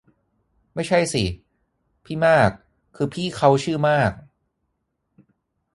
[0.73, 1.23] ไม่ใช่สิ
[2.05, 2.51] พี่มาก
[2.95, 4.11] คือพี่เค้าชื่อมาก